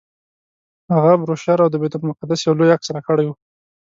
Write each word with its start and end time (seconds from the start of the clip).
هغه 0.93 1.13
بروشر 1.21 1.57
او 1.63 1.69
د 1.71 1.75
بیت 1.81 1.93
المقدس 1.97 2.39
یو 2.43 2.57
لوی 2.59 2.73
عکس 2.75 2.87
راکړی 2.95 3.25
و. 3.27 3.31